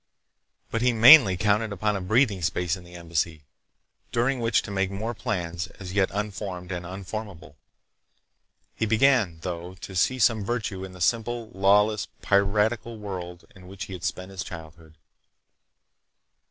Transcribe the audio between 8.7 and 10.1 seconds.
He began, though, to